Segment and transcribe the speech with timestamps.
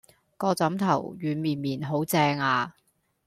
[0.35, 2.73] 個枕頭軟綿綿好正呀